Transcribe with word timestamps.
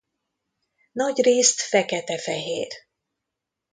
Nagyrészt 0.91 1.61
fekete-fehér. 1.61 2.71